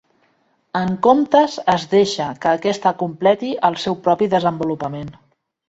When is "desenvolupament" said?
4.35-5.17